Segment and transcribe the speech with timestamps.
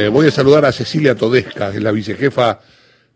[0.00, 2.60] Eh, voy a saludar a Cecilia Todesca, es la vicejefa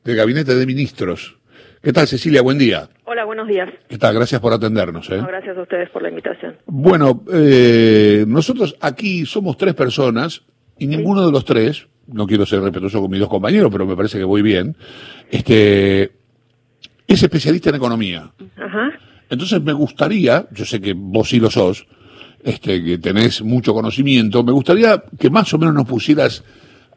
[0.03, 1.37] del Gabinete de Ministros.
[1.81, 2.43] ¿Qué tal, Cecilia?
[2.43, 2.89] Buen día.
[3.05, 3.71] Hola, buenos días.
[3.89, 4.17] ¿Qué tal?
[4.17, 5.09] Gracias por atendernos.
[5.11, 5.19] ¿eh?
[5.19, 6.57] No, gracias a ustedes por la invitación.
[6.67, 10.43] Bueno, eh, nosotros aquí somos tres personas
[10.77, 13.95] y ninguno de los tres, no quiero ser respetuoso con mis dos compañeros, pero me
[13.95, 14.77] parece que voy bien,
[15.31, 16.11] este,
[17.07, 18.33] es especialista en economía.
[18.57, 18.91] Ajá.
[19.31, 21.87] Entonces me gustaría, yo sé que vos sí lo sos,
[22.43, 26.43] este, que tenés mucho conocimiento, me gustaría que más o menos nos pusieras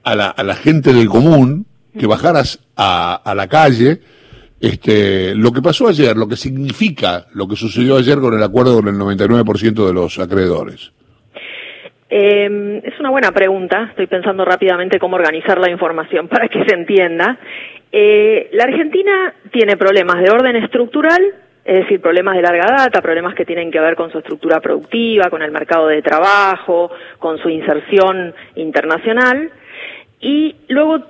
[0.05, 1.65] a la, a la gente del común,
[1.97, 3.99] que bajaras a, a la calle,
[4.61, 8.75] este, lo que pasó ayer, lo que significa lo que sucedió ayer con el acuerdo
[8.75, 10.91] con el 99% de los acreedores.
[12.09, 13.87] Eh, es una buena pregunta.
[13.89, 17.37] Estoy pensando rápidamente cómo organizar la información para que se entienda.
[17.91, 21.21] Eh, la Argentina tiene problemas de orden estructural,
[21.63, 25.29] es decir, problemas de larga data, problemas que tienen que ver con su estructura productiva,
[25.29, 29.51] con el mercado de trabajo, con su inserción internacional
[30.25, 31.03] y luego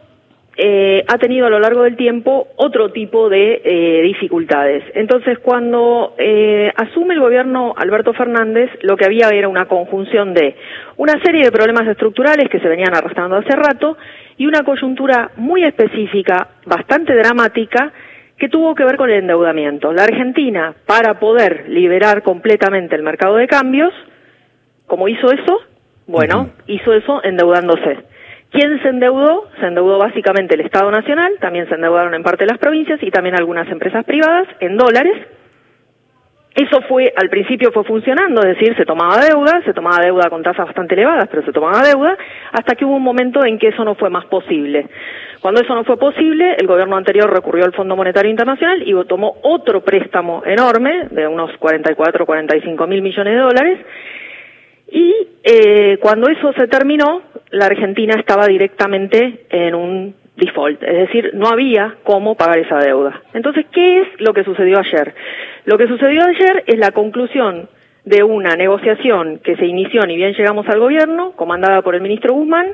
[0.57, 4.83] eh, ha tenido a lo largo del tiempo otro tipo de eh, dificultades.
[4.93, 10.57] Entonces, cuando eh, asume el gobierno Alberto Fernández, lo que había era una conjunción de
[10.97, 13.97] una serie de problemas estructurales que se venían arrastrando hace rato
[14.35, 17.93] y una coyuntura muy específica, bastante dramática,
[18.37, 19.93] que tuvo que ver con el endeudamiento.
[19.93, 23.93] La Argentina, para poder liberar completamente el mercado de cambios,
[24.87, 25.61] ¿cómo hizo eso?
[26.05, 28.14] Bueno, hizo eso endeudándose.
[28.55, 29.49] ¿Quién se endeudó?
[29.59, 33.35] Se endeudó básicamente el Estado Nacional, también se endeudaron en parte las provincias y también
[33.35, 35.27] algunas empresas privadas en dólares.
[36.55, 40.41] Eso fue, al principio fue funcionando, es decir, se tomaba deuda, se tomaba deuda con
[40.41, 42.17] tasas bastante elevadas, pero se tomaba deuda,
[42.53, 44.87] hasta que hubo un momento en que eso no fue más posible.
[45.41, 49.35] Cuando eso no fue posible, el gobierno anterior recurrió al Fondo Monetario Internacional y tomó
[49.41, 53.79] otro préstamo enorme, de unos 44, 45 mil millones de dólares,
[54.91, 57.21] y eh, cuando eso se terminó,
[57.55, 63.21] la Argentina estaba directamente en un default, es decir, no había cómo pagar esa deuda.
[63.33, 65.13] Entonces, ¿qué es lo que sucedió ayer?
[65.63, 67.69] Lo que sucedió ayer es la conclusión
[68.03, 72.33] de una negociación que se inició ni bien llegamos al gobierno, comandada por el ministro
[72.33, 72.73] Guzmán,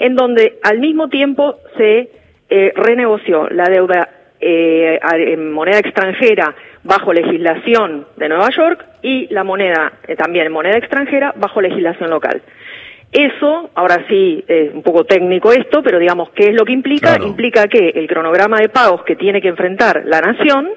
[0.00, 2.10] en donde al mismo tiempo se
[2.50, 4.08] eh, renegoció la deuda
[4.40, 6.52] eh, en moneda extranjera
[6.82, 12.10] bajo legislación de Nueva York y la moneda eh, también en moneda extranjera bajo legislación
[12.10, 12.42] local.
[13.18, 17.14] Eso, ahora sí, es un poco técnico esto, pero digamos, ¿qué es lo que implica?
[17.14, 17.26] Claro.
[17.26, 20.68] Implica que el cronograma de pagos que tiene que enfrentar la nación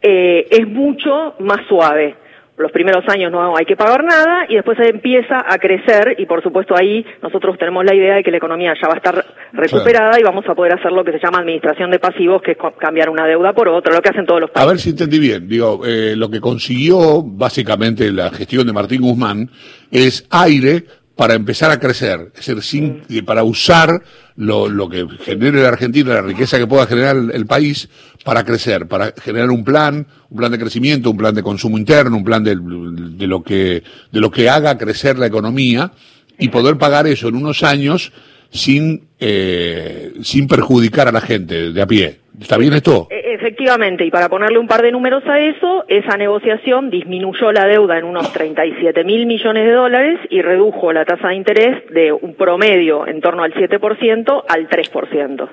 [0.00, 2.14] eh, es mucho más suave.
[2.56, 6.42] Los primeros años no hay que pagar nada y después empieza a crecer y por
[6.42, 10.18] supuesto ahí nosotros tenemos la idea de que la economía ya va a estar recuperada
[10.18, 13.10] y vamos a poder hacer lo que se llama administración de pasivos, que es cambiar
[13.10, 14.70] una deuda por otra, lo que hacen todos los A países.
[14.72, 15.46] ver si entendí bien.
[15.48, 19.50] Digo, eh, lo que consiguió básicamente la gestión de Martín Guzmán
[19.92, 20.82] es aire
[21.18, 24.04] para empezar a crecer, es decir, sin, y para usar
[24.36, 27.88] lo, lo que genere la Argentina, la riqueza que pueda generar el, el país
[28.22, 32.16] para crecer, para generar un plan, un plan de crecimiento, un plan de consumo interno,
[32.16, 35.90] un plan de, de lo que de lo que haga crecer la economía
[36.38, 38.12] y poder pagar eso en unos años
[38.50, 42.20] sin eh, sin perjudicar a la gente de a pie.
[42.40, 43.08] ¿Está bien esto?
[43.34, 47.98] Efectivamente, y para ponerle un par de números a eso, esa negociación disminuyó la deuda
[47.98, 52.34] en unos 37 mil millones de dólares y redujo la tasa de interés de un
[52.34, 55.48] promedio en torno al 7% al 3%.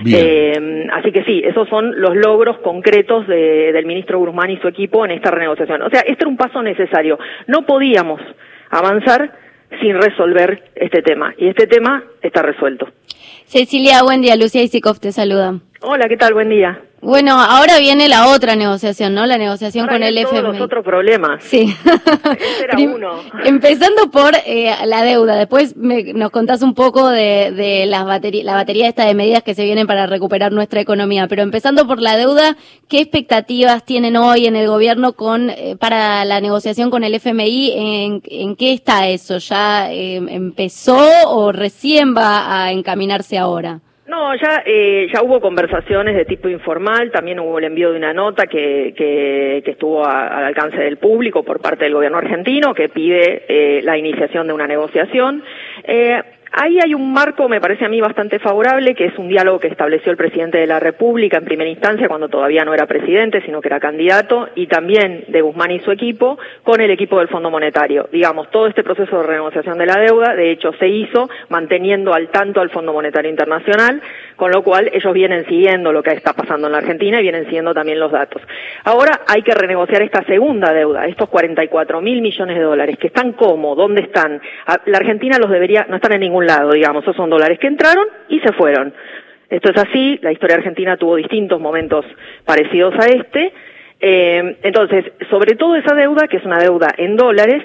[0.00, 0.16] Bien.
[0.24, 4.68] Eh, así que sí, esos son los logros concretos de- del ministro Guzmán y su
[4.68, 5.82] equipo en esta renegociación.
[5.82, 7.18] O sea, este era un paso necesario.
[7.48, 8.20] No podíamos
[8.70, 9.32] avanzar
[9.80, 11.34] sin resolver este tema.
[11.36, 12.88] Y este tema está resuelto.
[13.46, 14.36] Cecilia, buen día.
[14.36, 15.54] Lucia Isikov te saluda.
[15.80, 16.34] Hola, ¿qué tal?
[16.34, 16.82] Buen día.
[17.00, 19.24] Bueno, ahora viene la otra negociación, ¿no?
[19.26, 20.52] La negociación Ahora con el todos FMI.
[20.52, 21.44] los otros problemas.
[21.44, 21.72] Sí.
[22.40, 23.20] Ese era uno.
[23.44, 25.36] Empezando por eh, la deuda.
[25.36, 29.44] Después me- nos contás un poco de, de las bateri- la batería esta de medidas
[29.44, 31.28] que se vienen para recuperar nuestra economía.
[31.28, 32.56] Pero empezando por la deuda,
[32.88, 37.72] ¿qué expectativas tienen hoy en el gobierno con eh, para la negociación con el FMI?
[37.76, 39.38] ¿En, en qué está eso?
[39.38, 43.82] ¿Ya eh, empezó o recién va a encaminarse ahora?
[44.08, 48.14] No, ya, eh, ya hubo conversaciones de tipo informal, también hubo el envío de una
[48.14, 52.88] nota que, que, que estuvo al alcance del público por parte del gobierno argentino que
[52.88, 55.44] pide eh, la iniciación de una negociación.
[55.84, 56.22] Eh,
[56.52, 59.68] Ahí hay un marco, me parece a mí, bastante favorable, que es un diálogo que
[59.68, 63.60] estableció el presidente de la República en primera instancia, cuando todavía no era presidente, sino
[63.60, 67.50] que era candidato, y también de Guzmán y su equipo, con el equipo del Fondo
[67.50, 68.08] Monetario.
[68.10, 72.28] Digamos, todo este proceso de renegociación de la deuda, de hecho, se hizo manteniendo al
[72.28, 74.00] tanto al Fondo Monetario Internacional,
[74.36, 77.44] con lo cual ellos vienen siguiendo lo que está pasando en la Argentina y vienen
[77.44, 78.40] siguiendo también los datos.
[78.84, 83.32] Ahora hay que renegociar esta segunda deuda, estos 44 mil millones de dólares, que están
[83.32, 84.40] como, ¿dónde están?
[84.86, 88.06] La Argentina los debería, no están en ningún lado, digamos, esos son dólares que entraron
[88.28, 88.92] y se fueron.
[89.50, 92.04] Esto es así, la historia argentina tuvo distintos momentos
[92.44, 93.52] parecidos a este.
[94.00, 97.62] Eh, entonces, sobre todo esa deuda, que es una deuda en dólares,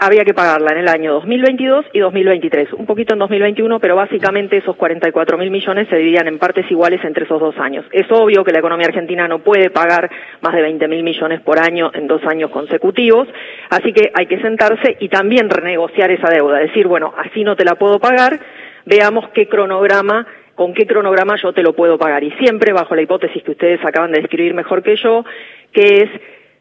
[0.00, 4.56] había que pagarla en el año 2022 y 2023, un poquito en 2021, pero básicamente
[4.56, 7.84] esos 44 mil millones se dividían en partes iguales entre esos dos años.
[7.92, 10.10] Es obvio que la economía argentina no puede pagar
[10.40, 13.28] más de 20 mil millones por año en dos años consecutivos,
[13.68, 17.66] así que hay que sentarse y también renegociar esa deuda, decir, bueno, así no te
[17.66, 18.40] la puedo pagar,
[18.86, 22.24] veamos qué cronograma con qué cronograma yo te lo puedo pagar.
[22.24, 25.24] Y siempre bajo la hipótesis que ustedes acaban de describir mejor que yo,
[25.72, 26.10] que es,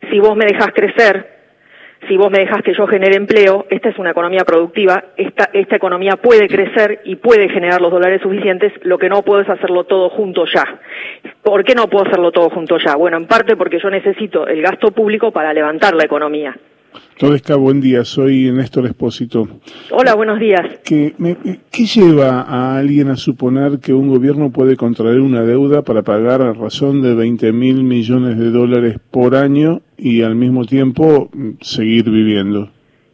[0.09, 1.38] si vos me dejas crecer,
[2.07, 5.75] si vos me dejas que yo genere empleo, esta es una economía productiva, esta, esta
[5.75, 9.83] economía puede crecer y puede generar los dólares suficientes, lo que no puedo es hacerlo
[9.83, 10.63] todo junto ya.
[11.43, 12.95] ¿Por qué no puedo hacerlo todo junto ya?
[12.95, 16.55] Bueno, en parte porque yo necesito el gasto público para levantar la economía.
[17.17, 19.47] Todesca, buen día, soy Néstor Espósito.
[19.91, 20.79] Hola, buenos días.
[20.85, 21.13] ¿Qué,
[21.69, 26.41] ¿Qué lleva a alguien a suponer que un gobierno puede contraer una deuda para pagar
[26.41, 31.61] a razón de 20 mil millones de dólares por año y al mismo tiempo mm,
[31.61, 32.69] seguir viviendo?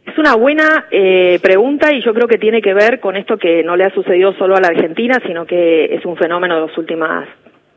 [0.06, 3.64] Es una buena eh, pregunta y yo creo que tiene que ver con esto que
[3.64, 6.78] no le ha sucedido solo a la Argentina, sino que es un fenómeno de las
[6.78, 7.28] últimas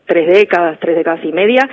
[0.05, 1.69] tres décadas, tres décadas y media,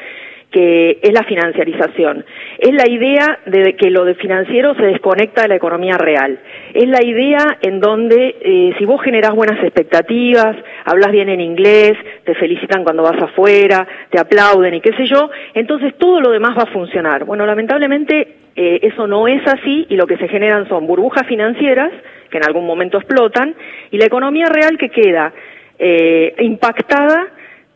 [0.56, 2.24] que es la financiarización.
[2.58, 6.38] Es la idea de que lo de financiero se desconecta de la economía real.
[6.72, 10.56] Es la idea en donde eh, si vos generás buenas expectativas,
[10.86, 15.28] hablas bien en inglés, te felicitan cuando vas afuera, te aplauden y qué sé yo,
[15.52, 17.26] entonces todo lo demás va a funcionar.
[17.26, 18.26] Bueno, lamentablemente
[18.56, 21.92] eh, eso no es así y lo que se generan son burbujas financieras
[22.30, 23.54] que en algún momento explotan
[23.90, 25.34] y la economía real que queda
[25.78, 27.26] eh, impactada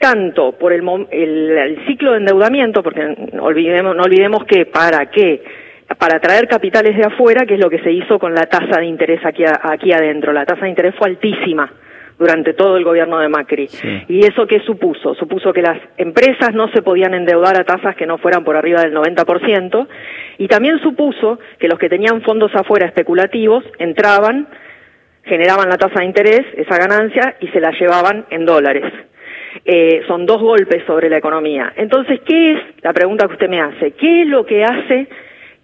[0.00, 3.02] tanto por el, el, ciclo de endeudamiento, porque
[3.38, 5.42] olvidemos, no olvidemos que para qué,
[5.98, 8.86] para traer capitales de afuera, que es lo que se hizo con la tasa de
[8.86, 10.32] interés aquí, aquí adentro.
[10.32, 11.70] La tasa de interés fue altísima
[12.18, 13.68] durante todo el gobierno de Macri.
[14.08, 15.14] ¿Y eso qué supuso?
[15.16, 18.80] Supuso que las empresas no se podían endeudar a tasas que no fueran por arriba
[18.80, 19.86] del 90%,
[20.38, 24.48] y también supuso que los que tenían fondos afuera especulativos entraban,
[25.24, 29.09] generaban la tasa de interés, esa ganancia, y se la llevaban en dólares.
[29.64, 31.72] Eh, son dos golpes sobre la economía.
[31.76, 33.92] Entonces, ¿qué es la pregunta que usted me hace?
[33.92, 35.08] ¿Qué es lo que hace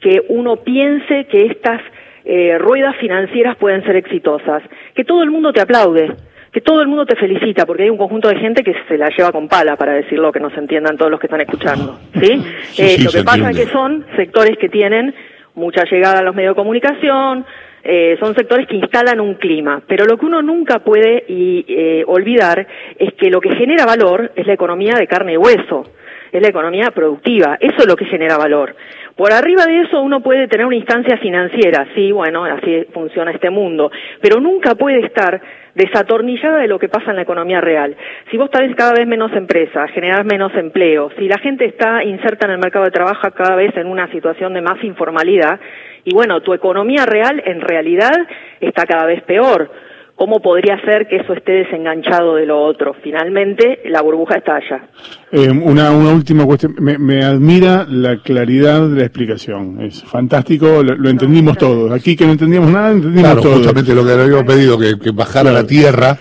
[0.01, 1.81] que uno piense que estas
[2.25, 4.63] eh, ruedas financieras pueden ser exitosas?
[4.95, 6.13] Que todo el mundo te aplaude,
[6.53, 9.09] que todo el mundo te felicita, porque hay un conjunto de gente que se la
[9.09, 11.99] lleva con pala, para decirlo, que nos entiendan todos los que están escuchando.
[12.21, 12.43] ¿sí?
[12.79, 15.15] Eh, lo que pasa es que son sectores que tienen
[15.55, 17.47] mucha llegada a los medios de comunicación,
[17.89, 22.67] eh, son sectores que instalan un clima, pero lo que uno nunca puede eh, olvidar
[22.99, 25.85] es que lo que genera valor es la economía de carne y hueso,
[26.33, 28.75] es la economía productiva, eso es lo que genera valor.
[29.15, 33.51] Por arriba de eso uno puede tener una instancia financiera, sí, bueno, así funciona este
[33.51, 33.91] mundo,
[34.21, 35.41] pero nunca puede estar
[35.75, 37.97] desatornillada de lo que pasa en la economía real.
[38.31, 42.47] Si vos tenés cada vez menos empresas, generás menos empleo, si la gente está inserta
[42.47, 45.61] en el mercado de trabajo cada vez en una situación de más informalidad,
[46.07, 48.13] y bueno, tu economía real en realidad
[48.61, 49.71] está cada vez peor.
[50.15, 52.95] ¿Cómo podría ser que eso esté desenganchado de lo otro?
[53.03, 54.89] Finalmente, la burbuja estalla.
[55.31, 56.75] Eh, una, una última cuestión.
[56.79, 59.83] Me, admira la claridad de la explicación.
[59.83, 61.93] Es fantástico, lo, entendimos todos.
[61.93, 65.11] Aquí que no entendíamos nada, entendimos claro, justamente lo que le habíamos pedido, que, que
[65.11, 66.17] bajara a la tierra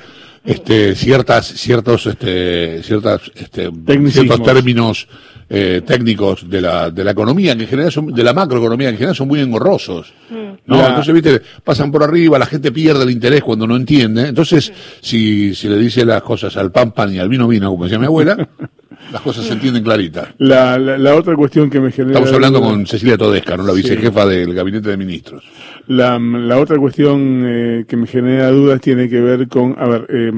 [0.46, 3.72] este, ciertas, ciertos, este, ciertas, este,
[4.10, 5.08] ciertos términos
[5.50, 9.16] eh, técnicos de la, de la economía en general son, de la macroeconomía en general
[9.16, 10.14] son muy engorrosos.
[10.30, 10.36] Mm.
[10.66, 10.88] ¿no?
[10.88, 14.28] Entonces, viste, pasan por arriba, la gente pierde el interés cuando no entiende.
[14.28, 14.72] Entonces,
[15.02, 18.00] si, si le dice las cosas al pan pan y al vino vino, como decía
[18.00, 18.36] mi abuela,
[19.12, 20.30] las cosas se entienden claritas.
[20.40, 22.18] La, la, otra cuestión que me genera...
[22.18, 23.64] Estamos hablando con Cecilia Todesca, ¿no?
[23.64, 25.44] la vicejefa del Gabinete de Ministros.
[25.88, 30.08] La, la otra cuestión eh, que me genera dudas tiene que ver con, a ver,
[30.10, 30.32] eh,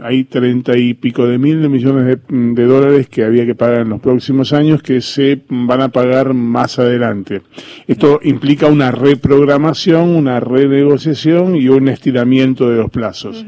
[0.00, 3.80] hay treinta y pico de mil de millones de, de, dólares que había que pagar
[3.80, 7.42] en los próximos años que se van a pagar más adelante.
[7.88, 13.44] Esto implica una reprogramación, una renegociación y un estiramiento de los plazos.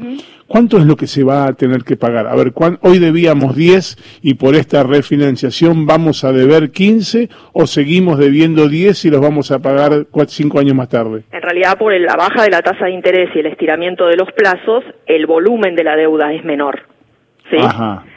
[0.47, 2.27] ¿Cuánto es lo que se va a tener que pagar?
[2.27, 8.19] A ver, hoy debíamos 10 y por esta refinanciación vamos a deber 15 o seguimos
[8.19, 11.23] debiendo 10 y los vamos a pagar 5 años más tarde?
[11.31, 14.31] En realidad, por la baja de la tasa de interés y el estiramiento de los
[14.33, 16.83] plazos, el volumen de la deuda es menor.
[17.49, 17.57] ¿sí?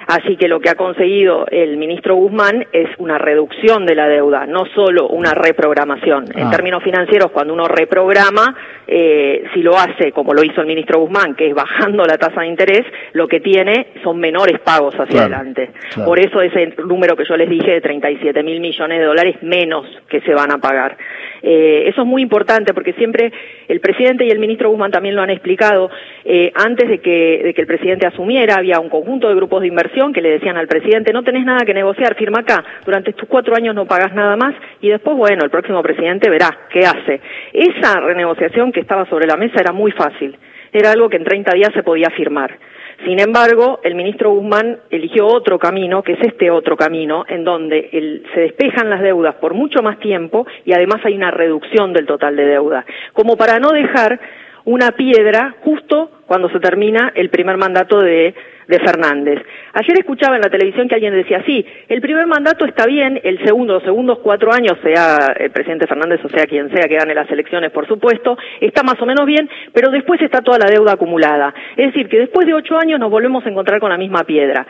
[0.09, 4.47] Así que lo que ha conseguido el ministro Guzmán es una reducción de la deuda,
[4.47, 6.25] no solo una reprogramación.
[6.35, 6.51] En Ah.
[6.51, 11.35] términos financieros, cuando uno reprograma, eh, si lo hace como lo hizo el ministro Guzmán,
[11.35, 15.27] que es bajando la tasa de interés, lo que tiene son menores pagos hacia Claro,
[15.37, 15.71] adelante.
[15.93, 16.09] claro.
[16.09, 19.85] Por eso ese número que yo les dije de 37 mil millones de dólares menos
[20.09, 20.97] que se van a pagar.
[21.43, 23.31] Eh, eso es muy importante porque siempre
[23.69, 25.91] el presidente y el ministro Guzmán también lo han explicado.
[26.31, 29.69] eh, antes de que, de que el presidente asumiera, había un conjunto de grupos de
[29.69, 32.65] inversión que le decían al presidente: no tenés nada que negociar, firma acá.
[32.85, 36.49] Durante estos cuatro años no pagás nada más y después, bueno, el próximo presidente verá
[36.71, 37.21] qué hace.
[37.53, 40.37] Esa renegociación que estaba sobre la mesa era muy fácil.
[40.73, 42.57] Era algo que en 30 días se podía firmar.
[43.05, 47.89] Sin embargo, el ministro Guzmán eligió otro camino, que es este otro camino, en donde
[48.35, 52.35] se despejan las deudas por mucho más tiempo y además hay una reducción del total
[52.35, 54.19] de deuda, como para no dejar
[54.65, 58.35] una piedra justo cuando se termina el primer mandato de,
[58.69, 59.43] de Fernández.
[59.73, 63.43] Ayer escuchaba en la televisión que alguien decía, sí, el primer mandato está bien, el
[63.43, 67.15] segundo, los segundos cuatro años, sea el presidente Fernández o sea quien sea que gane
[67.15, 70.93] las elecciones, por supuesto, está más o menos bien, pero después está toda la deuda
[70.93, 71.55] acumulada.
[71.77, 74.67] Es decir, que después de ocho años nos volvemos a encontrar con la misma piedra.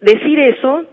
[0.00, 0.86] Decir eso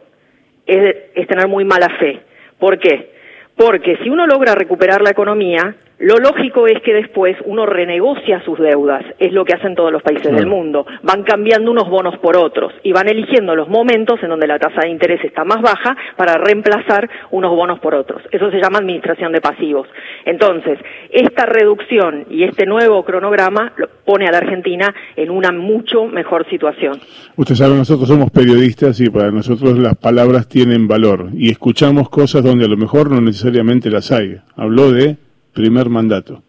[0.67, 2.19] es, es tener muy mala fe.
[2.59, 3.13] ¿Por qué?
[3.55, 8.59] Porque si uno logra recuperar la economía, lo lógico es que después uno renegocia sus
[8.59, 10.37] deudas, es lo que hacen todos los países Claro.
[10.37, 10.85] del mundo.
[11.01, 14.81] Van cambiando unos bonos por otros y van eligiendo los momentos en donde la tasa
[14.81, 18.21] de interés está más baja para reemplazar unos bonos por otros.
[18.31, 19.87] Eso se llama administración de pasivos.
[20.25, 20.77] Entonces,
[21.11, 23.73] esta reducción y este nuevo cronograma
[24.05, 26.99] pone a la Argentina en una mucho mejor situación.
[27.35, 32.43] Usted sabe, nosotros somos periodistas y para nosotros las palabras tienen valor y escuchamos cosas
[32.43, 34.37] donde a lo mejor no necesariamente las hay.
[34.55, 35.17] Habló de
[35.57, 36.43] primer mandato.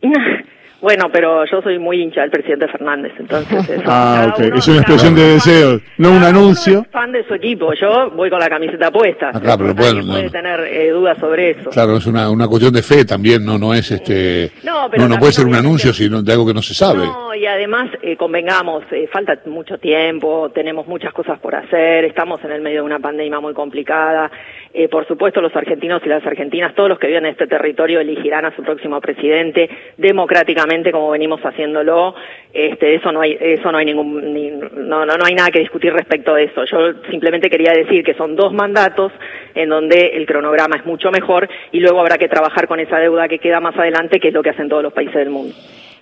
[0.82, 3.82] Bueno, pero yo soy muy hincha del presidente Fernández, entonces eso.
[3.86, 4.38] Ah, ok.
[4.46, 6.80] uno- Es una expresión uno de deseos, no un uno anuncio.
[6.82, 9.30] es fan de su equipo, yo voy con la camiseta puesta.
[9.32, 10.30] Ah, claro, pero bueno, puede no.
[10.30, 11.70] tener eh, dudas sobre eso.
[11.70, 15.10] Claro, es una, una cuestión de fe también, no, no es este, No, pero no,
[15.10, 17.06] no puede ser un anuncio sino de algo que no se sabe.
[17.06, 22.42] No, y además, eh, convengamos, eh, falta mucho tiempo, tenemos muchas cosas por hacer, estamos
[22.44, 24.30] en el medio de una pandemia muy complicada.
[24.74, 28.00] Eh, por supuesto, los argentinos y las argentinas, todos los que viven en este territorio,
[28.00, 32.14] elegirán a su próximo presidente democráticamente, como venimos haciéndolo.
[32.54, 35.92] Este, eso no hay, eso no hay ningún, ni- no, no, hay nada que discutir
[35.92, 36.64] respecto de eso.
[36.64, 36.78] Yo
[37.10, 39.12] simplemente quería decir que son dos mandatos
[39.54, 43.28] en donde el cronograma es mucho mejor y luego habrá que trabajar con esa deuda
[43.28, 45.54] que queda más adelante, que es lo que hacen todos los países del mundo.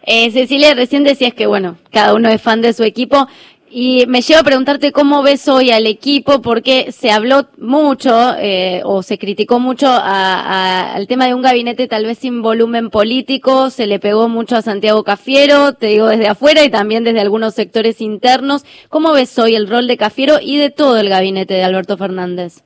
[0.06, 3.26] Eh, Cecilia, recién decías que, bueno, cada uno es fan de su equipo.
[3.72, 8.80] Y me lleva a preguntarte cómo ves hoy al equipo, porque se habló mucho eh,
[8.84, 12.90] o se criticó mucho a- a- al tema de un gabinete tal vez sin volumen
[12.90, 17.20] político, se le pegó mucho a Santiago Cafiero, te digo desde afuera y también desde
[17.20, 18.64] algunos sectores internos.
[18.88, 22.64] ¿Cómo ves hoy el rol de Cafiero y de todo el gabinete de Alberto Fernández?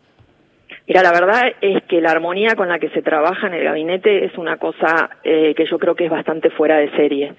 [0.88, 4.25] Mira, la verdad es que la armonía con la que se trabaja en el gabinete
[4.25, 7.34] es una cosa eh, que yo creo que es bastante fuera de serie.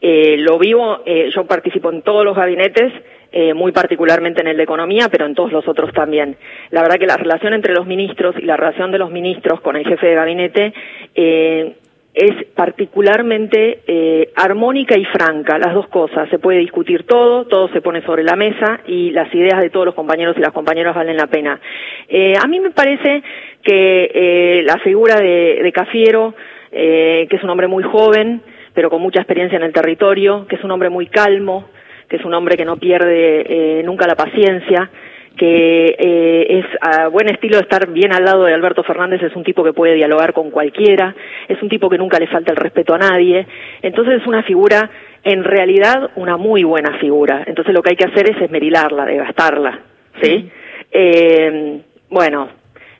[0.00, 2.92] Eh, lo vivo, eh, yo participo en todos los gabinetes,
[3.32, 6.36] eh, muy particularmente en el de economía, pero en todos los otros también.
[6.70, 9.76] La verdad que la relación entre los ministros y la relación de los ministros con
[9.76, 10.72] el jefe de gabinete
[11.14, 11.74] eh,
[12.16, 16.30] es particularmente eh, armónica y franca, las dos cosas.
[16.30, 19.84] Se puede discutir todo, todo se pone sobre la mesa y las ideas de todos
[19.84, 21.60] los compañeros y las compañeras valen la pena.
[22.08, 23.22] Eh, a mí me parece
[23.62, 26.34] que eh, la figura de, de Cafiero,
[26.72, 28.40] eh, que es un hombre muy joven,
[28.76, 31.64] pero con mucha experiencia en el territorio, que es un hombre muy calmo,
[32.10, 34.90] que es un hombre que no pierde eh, nunca la paciencia,
[35.34, 39.34] que eh, es a buen estilo de estar bien al lado de Alberto Fernández, es
[39.34, 41.16] un tipo que puede dialogar con cualquiera,
[41.48, 43.46] es un tipo que nunca le falta el respeto a nadie,
[43.80, 44.90] entonces es una figura,
[45.24, 49.80] en realidad, una muy buena figura, entonces lo que hay que hacer es esmerilarla, desgastarla,
[50.20, 50.50] ¿sí?
[50.92, 51.80] Eh,
[52.10, 52.50] bueno,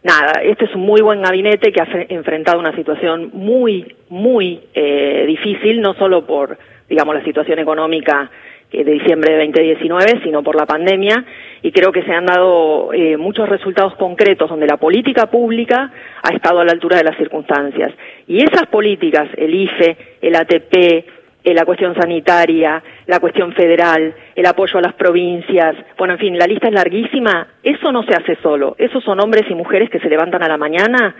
[0.06, 5.25] nada, este es un muy buen gabinete que ha enfrentado una situación muy, muy eh,
[5.26, 6.56] difícil, no solo por,
[6.88, 8.30] digamos, la situación económica
[8.70, 11.25] de diciembre de 2019, sino por la pandemia,
[11.62, 15.90] y creo que se han dado eh, muchos resultados concretos donde la política pública
[16.22, 17.92] ha estado a la altura de las circunstancias.
[18.26, 21.15] Y esas políticas, el IFE, el ATP,
[21.46, 26.36] eh, la cuestión sanitaria, la cuestión federal, el apoyo a las provincias, bueno, en fin,
[26.36, 30.00] la lista es larguísima, eso no se hace solo, esos son hombres y mujeres que
[30.00, 31.14] se levantan a la mañana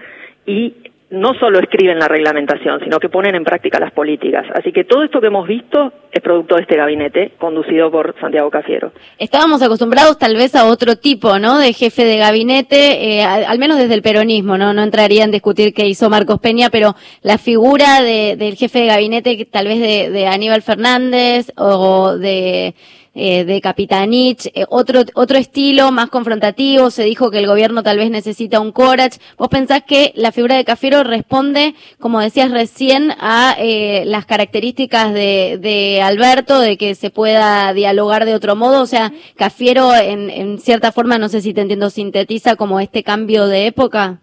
[0.45, 0.75] y
[1.09, 4.45] no solo escriben la reglamentación, sino que ponen en práctica las políticas.
[4.55, 8.51] Así que todo esto que hemos visto es producto de este gabinete conducido por Santiago
[8.51, 8.93] Cafiero.
[9.19, 11.59] Estábamos acostumbrados tal vez a otro tipo, ¿no?
[11.59, 14.75] De jefe de gabinete, eh, al, menos desde el peronismo, ¿no?
[14.75, 18.87] No entraría en discutir qué hizo Marcos Peña, pero la figura de, del jefe de
[18.87, 22.75] gabinete, tal vez de, de Aníbal Fernández o de
[23.19, 27.97] eh, de Capitanich, eh, otro, otro estilo más confrontativo, se dijo que el gobierno tal
[27.97, 29.17] vez necesita un Corach.
[29.39, 35.15] ¿Vos pensás que la figura de Cafiero responde, como decías recién, a eh, las características
[35.15, 38.83] de, de Alberto, de que se pueda dialogar de otro modo?
[38.83, 43.03] O sea, Cafiero en, en cierta forma, no sé si te entiendo, sintetiza como este
[43.03, 44.19] cambio de época.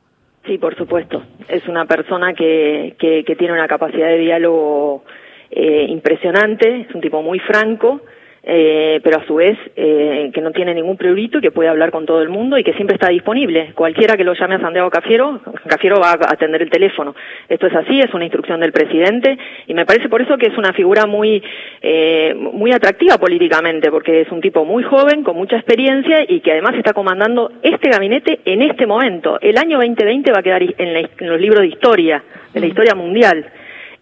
[0.45, 1.23] Sí, por supuesto.
[1.47, 5.03] Es una persona que, que, que tiene una capacidad de diálogo
[5.49, 8.01] eh, impresionante, es un tipo muy franco,
[8.45, 11.91] eh, pero a su vez eh, que no tiene ningún prurito y que puede hablar
[11.91, 13.71] con todo el mundo y que siempre está disponible.
[13.73, 17.15] Cualquiera que lo llame a Santiago Cafiero, Cafiero va a atender el teléfono.
[17.47, 20.57] Esto es así, es una instrucción del presidente y me parece por eso que es
[20.57, 21.41] una figura muy,
[21.81, 26.51] eh, muy atractiva políticamente, porque es un tipo muy joven, con mucha experiencia y que
[26.51, 29.39] además está comandando este gabinete en este momento.
[29.39, 32.21] El año 2020 va a quedar en, la, en los libros de historia,
[32.53, 33.45] de la historia mundial.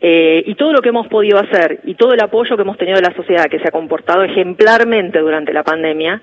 [0.04, 2.96] Eh, y todo lo que hemos podido hacer y todo el apoyo que hemos tenido
[2.96, 6.20] de la sociedad, que se ha comportado ejemplarmente durante la pandemia,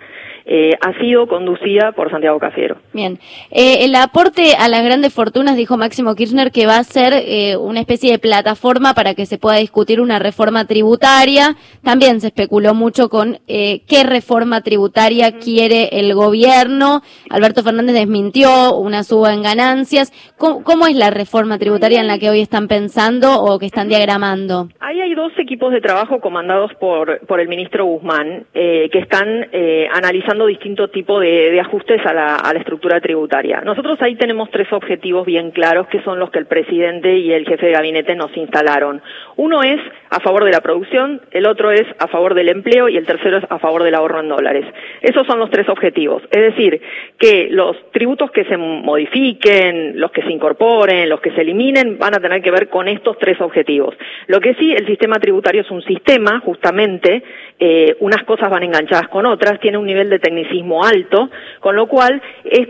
[0.47, 2.77] eh, ha sido conducida por Santiago Cafiero.
[2.93, 3.19] Bien.
[3.51, 7.57] Eh, el aporte a las grandes fortunas, dijo Máximo Kirchner, que va a ser eh,
[7.57, 11.57] una especie de plataforma para que se pueda discutir una reforma tributaria.
[11.83, 17.03] También se especuló mucho con qué reforma tributaria quiere el gobierno.
[17.31, 20.13] Alberto Fernández desmintió una suba en ganancias.
[20.37, 23.89] ¿Cómo, ¿Cómo, es la reforma tributaria en la que hoy están pensando o que están
[23.89, 24.69] diagramando?
[24.81, 29.49] Ahí hay dos equipos de trabajo comandados por, por el ministro Guzmán que están
[29.93, 33.61] analizando distintos tipos de, de ajustes a la, estructura tributaria.
[33.61, 37.47] Nosotros ahí tenemos tres objetivos bien claros que son los que el presidente y el
[37.47, 39.01] jefe de gabinete nos instalaron.
[39.37, 39.81] Uno es
[40.11, 43.39] a favor de la producción, el otro es a favor del empleo y el tercero
[43.39, 44.65] es a favor del ahorro en dólares.
[45.03, 46.23] Esos son los tres objetivos.
[46.31, 46.81] Es decir,
[47.19, 52.15] que los tributos que se modifiquen, los que se incorporen, los que se eliminen, van
[52.15, 53.95] a tener que ver con estos tres objetivos.
[54.27, 57.23] Lo que sí, el sistema tributario es un sistema, justamente,
[57.59, 61.29] eh, unas cosas van enganchadas con otras, tiene un nivel de tecnicismo alto,
[61.61, 62.69] con lo cual es,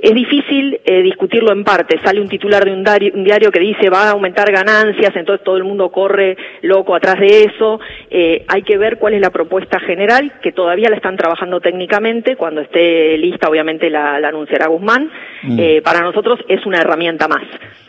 [0.00, 1.98] es difícil eh, discutirlo en parte.
[2.02, 5.64] Sale un titular de un diario, que dice va a aumentar ganancias, entonces todo el
[5.64, 7.80] mundo corre loco atrás de eso.
[8.10, 12.36] Eh, hay que ver cuál es la propuesta general, que todavía la están trabajando técnicamente.
[12.36, 15.10] Cuando esté lista, obviamente la, la anunciará Guzmán.
[15.42, 15.58] Mm.
[15.58, 17.42] Eh, para nosotros es una herramienta más.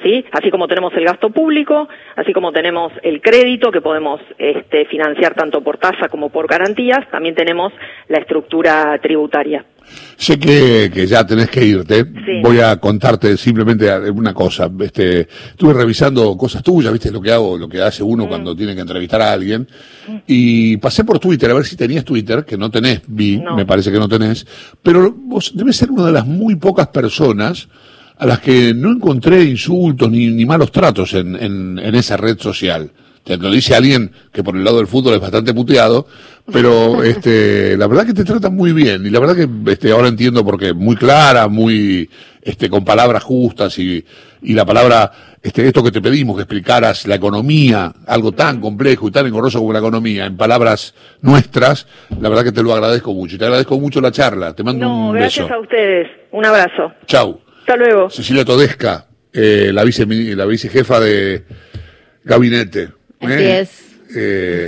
[0.03, 0.25] ¿sí?
[0.32, 5.34] Así como tenemos el gasto público, así como tenemos el crédito que podemos este, financiar
[5.34, 7.74] tanto por tasa como por garantías, también tenemos
[8.08, 9.65] la estructura tributaria.
[10.17, 12.03] Sé que, que, ya tenés que irte.
[12.03, 12.41] Sí.
[12.44, 14.70] Voy a contarte simplemente una cosa.
[14.79, 18.27] Este, estuve revisando cosas tuyas, viste lo que hago, lo que hace uno mm.
[18.27, 19.67] cuando tiene que entrevistar a alguien.
[20.07, 20.17] Mm.
[20.27, 23.55] Y pasé por Twitter a ver si tenías Twitter, que no tenés, vi, no.
[23.55, 24.46] me parece que no tenés.
[24.81, 27.67] Pero vos debes ser una de las muy pocas personas
[28.17, 32.37] a las que no encontré insultos ni, ni malos tratos en, en, en esa red
[32.37, 32.91] social.
[33.24, 36.07] Te lo dice alguien que por el lado del fútbol es bastante puteado,
[36.51, 40.07] pero este, la verdad que te tratan muy bien y la verdad que este, ahora
[40.07, 42.10] entiendo porque muy clara, muy
[42.42, 44.03] este, con palabras justas y,
[44.42, 49.07] y la palabra, este, esto que te pedimos, que explicaras la economía, algo tan complejo
[49.07, 51.88] y tan engorroso como la economía, en palabras nuestras,
[52.20, 54.53] la verdad que te lo agradezco mucho y te agradezco mucho la charla.
[54.53, 55.44] Te mando no, un beso.
[55.44, 56.07] gracias a ustedes.
[56.31, 56.94] Un abrazo.
[57.05, 57.40] Chau.
[57.60, 58.10] Hasta luego.
[58.10, 61.44] Cecilia Todesca, eh, la vice, la vicejefa de
[62.24, 62.90] gabinete.
[63.22, 63.60] Así ¿eh?
[63.60, 63.70] es.
[64.16, 64.57] Eh,